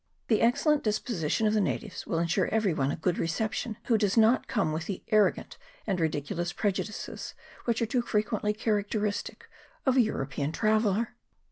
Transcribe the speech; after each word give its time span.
The 0.29 0.41
excellent 0.41 0.83
disposition 0.83 1.45
of 1.45 1.53
the 1.53 1.61
natives 1.61 2.07
will 2.07 2.17
ensure 2.17 2.47
every 2.47 2.73
one 2.73 2.89
a 2.89 2.95
good 2.95 3.19
reception 3.19 3.77
who 3.85 3.99
does 3.99 4.17
not 4.17 4.47
come 4.47 4.71
with 4.73 4.87
the 4.87 5.03
arrogant 5.09 5.59
and 5.85 5.99
ridiculous 5.99 6.51
prejudices 6.53 7.35
which 7.65 7.83
are 7.83 7.85
too 7.85 8.01
frequently 8.01 8.51
characteristic 8.51 9.47
of 9.85 9.97
a 9.97 10.01
European 10.01 10.51
traveller. 10.51 11.13